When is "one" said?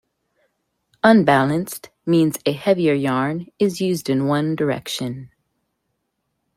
4.25-4.55